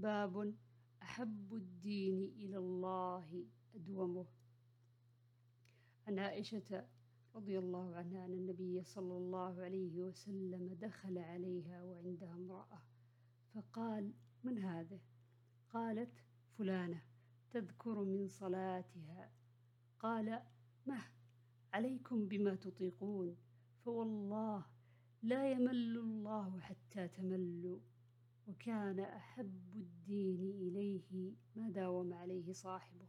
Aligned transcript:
باب 0.00 0.54
أحب 1.02 1.54
الدين 1.54 2.22
إلى 2.22 2.58
الله 2.58 3.44
أدومه. 3.74 4.26
عن 6.06 6.18
عائشة 6.18 6.86
رضي 7.34 7.58
الله 7.58 7.96
عنها 7.96 8.24
أن 8.26 8.32
النبي 8.32 8.82
صلى 8.84 9.16
الله 9.16 9.62
عليه 9.62 10.00
وسلم 10.00 10.74
دخل 10.80 11.18
عليها 11.18 11.84
وعندها 11.84 12.34
امرأة 12.34 12.82
فقال 13.54 14.12
من 14.44 14.58
هذه؟ 14.58 15.00
قالت 15.68 16.24
فلانة 16.58 17.02
تذكر 17.50 18.04
من 18.04 18.28
صلاتها. 18.28 19.32
قال 19.98 20.42
مه 20.86 21.02
عليكم 21.72 22.28
بما 22.28 22.54
تطيقون 22.54 23.36
فوالله 23.84 24.66
لا 25.22 25.52
يمل 25.52 25.98
الله 25.98 26.60
حتى 26.60 27.08
تملوا. 27.08 27.80
وكان 28.46 29.00
أحب 29.00 29.79
الدين 30.10 30.50
إليه 30.68 31.32
ما 31.56 31.70
داوم 31.70 32.12
عليه 32.14 32.52
صاحبه. 32.52 33.06